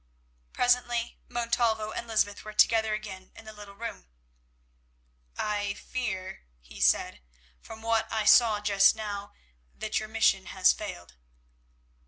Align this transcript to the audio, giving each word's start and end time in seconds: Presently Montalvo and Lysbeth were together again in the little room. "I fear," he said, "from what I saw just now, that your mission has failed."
Presently 0.51 1.19
Montalvo 1.29 1.91
and 1.91 2.07
Lysbeth 2.07 2.43
were 2.43 2.53
together 2.55 2.95
again 2.95 3.31
in 3.35 3.45
the 3.45 3.53
little 3.53 3.75
room. 3.75 4.07
"I 5.37 5.75
fear," 5.75 6.47
he 6.59 6.81
said, 6.81 7.21
"from 7.59 7.83
what 7.83 8.11
I 8.11 8.25
saw 8.25 8.61
just 8.61 8.95
now, 8.95 9.33
that 9.77 9.99
your 9.99 10.09
mission 10.09 10.47
has 10.47 10.73
failed." 10.73 11.17